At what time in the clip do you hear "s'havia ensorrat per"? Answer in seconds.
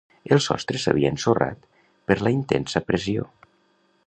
0.83-2.19